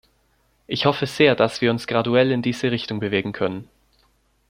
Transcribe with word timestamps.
Ich 0.65 0.87
hoffe 0.87 1.05
sehr, 1.05 1.35
dass 1.35 1.61
wir 1.61 1.69
uns 1.69 1.85
graduell 1.85 2.31
in 2.31 2.41
diese 2.41 2.71
Richtung 2.71 2.99
bewegen 2.99 3.33
können. 3.33 3.69